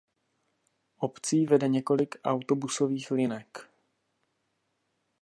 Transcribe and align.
Obcí 0.97 1.45
vede 1.45 1.67
několik 1.67 2.15
autobusových 2.23 3.11
linek. 3.11 3.69